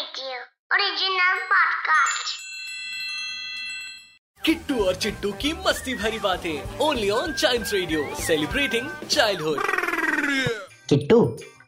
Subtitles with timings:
[0.00, 0.36] Radio,
[4.44, 9.58] Kittu और चिट्टू की मस्ती भरी बातें only on child radio celebrating childhood
[10.88, 11.20] Kittu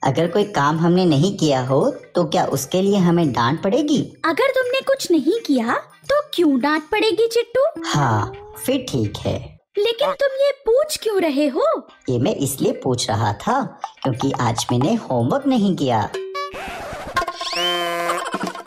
[0.05, 1.81] अगर कोई काम हमने नहीं किया हो
[2.15, 4.01] तो क्या उसके लिए हमें डांट पड़ेगी?
[4.25, 5.77] अगर तुमने कुछ नहीं किया
[6.11, 7.83] तो क्यों डांट पड़ेगी चिट्टू?
[7.87, 9.37] हाँ फिर ठीक है।
[9.79, 11.67] लेकिन तुम ये पूछ क्यों रहे हो?
[12.09, 13.63] ये मैं इसलिए पूछ रहा था
[14.03, 16.09] क्योंकि आज मैंने होमवर्क नहीं किया।